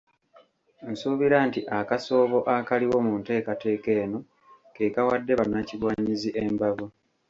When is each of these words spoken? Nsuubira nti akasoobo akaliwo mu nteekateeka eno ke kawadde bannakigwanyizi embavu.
Nsuubira 0.91 1.37
nti 1.47 1.59
akasoobo 1.79 2.39
akaliwo 2.55 2.97
mu 3.05 3.13
nteekateeka 3.19 3.89
eno 4.03 4.19
ke 4.75 4.83
kawadde 4.95 5.33
bannakigwanyizi 5.39 6.29
embavu. 6.43 6.85